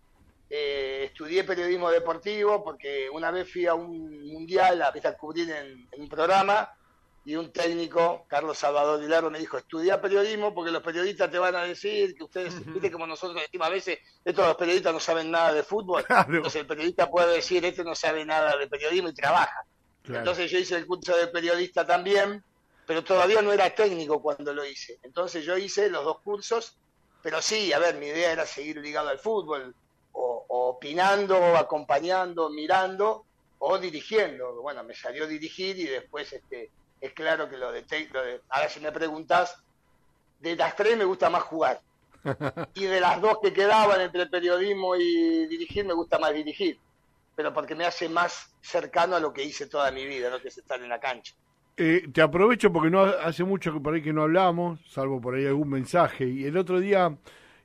[0.51, 5.89] eh, estudié periodismo deportivo porque una vez fui a un mundial a, a cubrir en,
[5.91, 6.71] en un programa
[7.27, 11.57] y un técnico, Carlos Salvador Hilaro, me dijo, estudia periodismo porque los periodistas te van
[11.57, 15.31] a decir que ustedes, viste como nosotros decimos a veces, estos los periodistas no saben
[15.31, 16.37] nada de fútbol, Claro.
[16.37, 19.65] entonces el periodista puede decir, este no sabe nada de periodismo y trabaja.
[20.03, 20.19] Claro.
[20.21, 22.45] Entonces yo hice el curso de periodista también,
[22.87, 24.99] pero todavía no era técnico cuando lo hice.
[25.03, 26.77] Entonces yo hice los dos cursos,
[27.23, 29.75] pero sí, a ver, mi idea era seguir ligado al fútbol,
[30.13, 33.25] o, o opinando, acompañando, mirando,
[33.61, 34.61] o dirigiendo.
[34.61, 36.71] Bueno, me salió dirigir y después este,
[37.07, 39.63] es claro que lo de, lo de- ahora si me preguntás,
[40.41, 41.81] de las tres me gusta más jugar.
[42.75, 46.79] Y de las dos que quedaban entre periodismo y dirigir, me gusta más dirigir.
[47.37, 50.41] Pero porque me hace más cercano a lo que hice toda mi vida, ¿no?
[50.41, 51.35] que es estar en la cancha.
[51.77, 55.35] Eh, te aprovecho porque no hace mucho que por ahí que no hablamos, salvo por
[55.35, 56.25] ahí algún mensaje.
[56.27, 57.15] Y el otro día,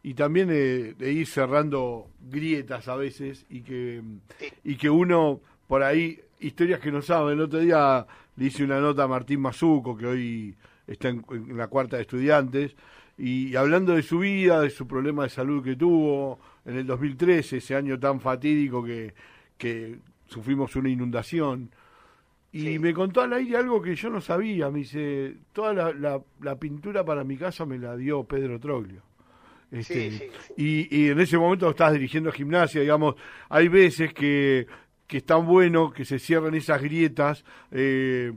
[0.01, 4.01] y también de, de ir cerrando grietas a veces, y que,
[4.39, 4.51] Sí.
[4.63, 7.33] y que uno por ahí, historias que no saben.
[7.33, 10.55] El otro día le hice una nota a Martín Mazuco, que hoy
[10.87, 12.75] está en, en la cuarta de estudiantes,
[13.17, 17.57] y, hablando de su vida, de su problema de salud que tuvo en el 2013,
[17.57, 19.13] ese año tan fatídico que,
[19.57, 21.69] que sufrimos una inundación.
[22.51, 22.79] Y Sí.
[22.79, 24.71] me contó al aire algo que yo no sabía.
[24.71, 29.03] Me dice, toda la, la, la pintura para mi casa me la dio Pedro Troglio.
[29.71, 30.53] Este, Sí, sí, sí.
[30.89, 33.15] Y, y en ese momento estás dirigiendo gimnasia, digamos,
[33.49, 34.65] hay veces que,
[35.09, 38.31] que es tan bueno que se cierran esas grietas, eh,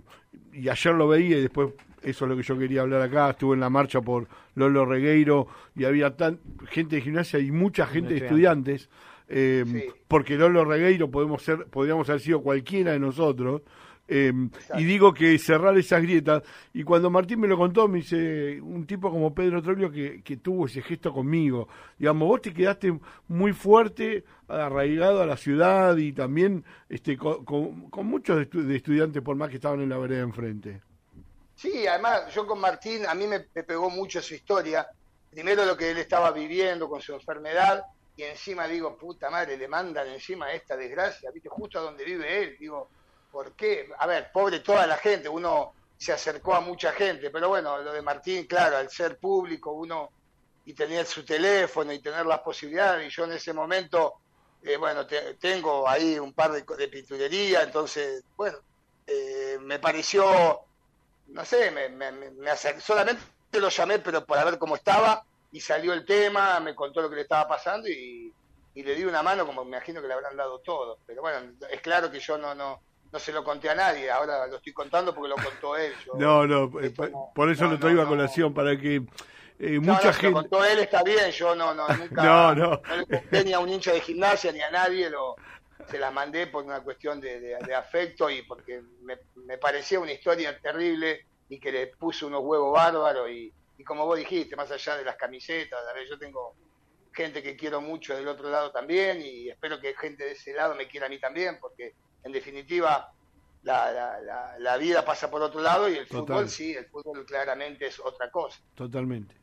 [0.54, 3.54] y ayer lo veía y después, eso es lo que yo quería hablar acá, estuve
[3.54, 8.14] en la marcha por Lolo Regueiro y había tan, gente de gimnasia y mucha gente
[8.14, 8.88] de estudiantes,
[9.28, 9.84] eh, Sí.
[10.08, 13.62] porque Lolo Regueiro podemos ser, podríamos haber sido cualquiera de nosotros,
[14.08, 14.32] eh,
[14.76, 16.42] y digo que cerrar esas grietas,
[16.74, 20.36] y cuando Martín me lo contó, me dice, un tipo como Pedro Troglio que, que
[20.38, 26.12] tuvo ese gesto conmigo, digamos, vos te quedaste muy fuerte, arraigado a la ciudad y
[26.12, 29.88] también este, con, con- con muchos de, estu- de estudiantes, por más que estaban en
[29.88, 30.82] la vereda enfrente.
[31.54, 34.86] Sí, además yo con Martín, a mí me, me pegó mucho su historia.
[35.30, 37.82] Primero lo que él estaba viviendo con su enfermedad
[38.14, 42.42] y encima digo, puta madre, le mandan encima esta desgracia, viste, justo a donde vive
[42.42, 42.56] él.
[42.58, 42.92] Digo,
[43.30, 43.88] ¿por qué?
[43.98, 47.92] A ver, pobre toda la gente, uno se acercó a mucha gente, pero bueno, lo
[47.92, 50.12] de Martín, claro, al ser público, uno
[50.64, 54.14] y tener su teléfono y tener las posibilidades, y yo en ese momento,
[54.60, 58.58] eh, bueno, te- tengo ahí un par de, de pinturería, entonces, bueno,
[59.06, 60.60] eh, me pareció
[61.26, 63.22] no sé, me, me, me- me acer- solamente
[63.52, 67.16] lo llamé, pero para ver cómo estaba, y salió el tema, me contó lo que
[67.16, 68.32] le estaba pasando y,
[68.74, 70.98] y le di una mano como me imagino que le habrán dado todo.
[71.06, 72.80] Pero bueno, es claro que yo no, no,
[73.12, 75.92] no se lo conté a nadie, ahora lo estoy contando porque lo contó él.
[76.06, 76.90] Yo- No, no, eh,
[77.34, 79.02] por eso no, lo traigo no, a colación, para que
[79.58, 80.32] eh, mucha no, si lo gente...
[80.32, 82.82] contó él está bien, yo no, no, nunca No, no.
[82.96, 85.36] le conté ni a un hincha de gimnasia ni a nadie, lo,
[85.90, 90.00] se las mandé por una cuestión de, de- de afecto y porque me, me parecía
[90.00, 93.52] una historia terrible y que le puse unos huevos bárbaros y,
[93.82, 96.54] y como vos dijiste, más allá de las camisetas, a ver, yo tengo
[97.12, 100.74] gente que quiero mucho del otro lado también y espero que gente de ese lado
[100.76, 103.12] me quiera a mí también porque en definitiva
[103.64, 106.20] la, la, la, la vida pasa por otro lado y el Total.
[106.26, 108.60] fútbol sí, el fútbol claramente es otra cosa.
[108.74, 109.34] Totalmente.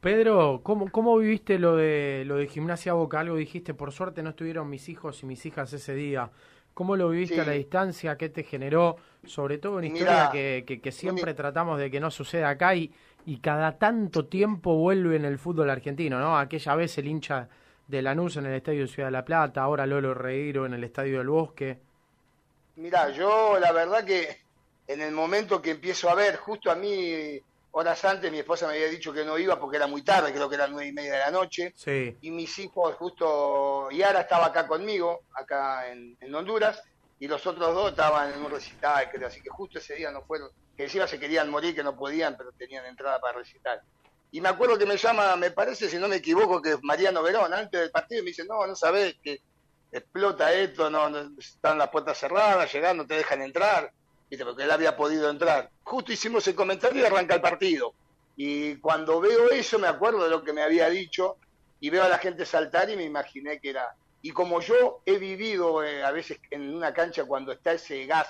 [0.00, 3.20] Pedro, ¿cómo, ¿cómo viviste lo de lo de gimnasia Boca?
[3.20, 6.30] Algo dijiste, por suerte no estuvieron mis hijos y mis hijas ese día.
[6.74, 7.40] ¿Cómo lo viviste Sí.
[7.40, 8.16] a la distancia?
[8.18, 8.96] ¿Qué te generó?
[9.24, 12.92] Sobre todo una historia que, que, que siempre tratamos de que no suceda acá y,
[13.26, 16.38] y cada tanto tiempo vuelve en el fútbol argentino, ¿no?
[16.38, 17.48] Aquella vez el hincha
[17.86, 20.84] de Lanús en el Estadio de Ciudad de la Plata, ahora Lolo Regueiro en el
[20.84, 21.78] Estadio del Bosque.
[22.76, 24.38] Mirá, yo la verdad que
[24.86, 27.40] en el momento que empiezo a ver, justo a mí,
[27.72, 30.48] horas antes, mi esposa me había dicho que no iba porque era muy tarde, creo
[30.48, 32.16] que eran nueve y media de la noche, Sí.
[32.20, 36.82] y mis hijos justo, Yara estaba acá conmigo, acá en, en Honduras,
[37.18, 40.22] y los otros dos estaban en un recital, creo, así que justo ese día no
[40.22, 43.80] fueron, que encima se querían morir, que no podían, pero tenían entrada para recital.
[44.32, 47.22] Y me acuerdo que me llama, me parece, si no me equivoco, que es Mariano
[47.22, 49.40] Verón, antes del partido, y me dice, no, no sabés que
[49.92, 53.92] explota esto, no, no- están las puertas cerradas, llegando, no te dejan entrar,
[54.28, 54.44] ¿viste?
[54.44, 55.70] porque él había podido entrar.
[55.84, 57.94] Justo hicimos el comentario y arranca el partido.
[58.36, 61.36] Y cuando veo eso me acuerdo de lo que me había dicho
[61.80, 63.94] y veo a la gente saltar y me imaginé que era...
[64.20, 68.26] Y como yo he vivido eh, a veces en una cancha cuando está ese gas,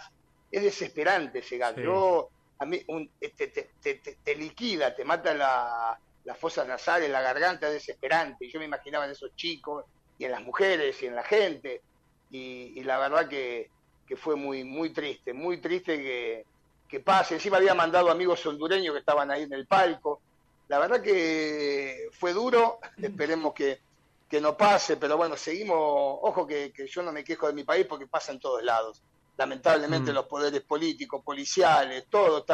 [0.53, 1.75] es desesperante ese gas.
[1.75, 1.83] Sí.
[1.83, 3.75] Yo, a mí, un- te, te-
[4.23, 8.47] te- liquida, te mata la, las fosas nasales, la garganta, es desesperante.
[8.47, 9.85] Y yo me imaginaba en esos chicos
[10.19, 11.83] y en las mujeres y en la gente.
[12.31, 13.71] Y, la verdad que,
[14.07, 16.47] que fue muy, muy triste, muy triste que,
[16.89, 17.35] que pase.
[17.35, 20.23] Encima había mandado amigos hondureños que estaban ahí en el palco.
[20.69, 23.79] La verdad que fue duro, esperemos que,
[24.29, 27.87] que no pase, pero bueno, seguimos, ojo que yo no me quejo de mi país
[27.87, 29.03] porque pasa en todos lados.
[29.37, 30.15] Lamentablemente Mm.
[30.15, 32.45] los poderes políticos, policiales, todo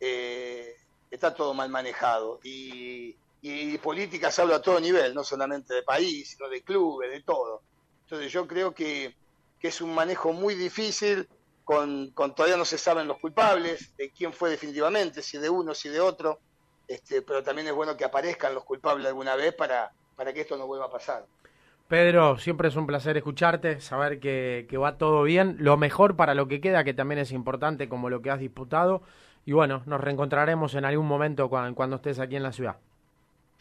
[0.00, 0.74] eh,
[1.10, 2.40] está todo mal manejado.
[2.42, 7.22] Y, y políticas hablo a todo nivel, no solamente de país, sino de clubes, de
[7.22, 7.62] todo.
[8.02, 9.14] Entonces yo creo que,
[9.58, 11.28] que es un manejo muy difícil,
[11.64, 15.74] con, con todavía no se saben los culpables, de quién fue definitivamente, si de uno,
[15.74, 16.40] si de otro,
[16.86, 20.56] este, pero también es bueno que aparezcan los culpables alguna vez para, para que esto
[20.56, 21.26] no vuelva a pasar.
[21.88, 26.34] Pedro, siempre es un placer escucharte, saber que, que va todo bien, lo mejor para
[26.34, 29.02] lo que queda, que también es importante como lo que has disputado.
[29.46, 32.76] Y bueno, nos reencontraremos en algún momento cuan- cuando, estés aquí en la ciudad.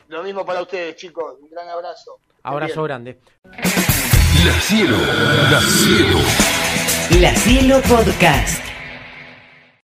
[0.10, 1.36] Lo mismo para ustedes, chicos.
[1.42, 2.18] Un gran abrazo.
[2.44, 3.18] Abrazo grande.
[3.46, 4.98] La Cielo,
[5.50, 6.20] La Cielo.
[7.22, 8.62] La Cielo Podcast.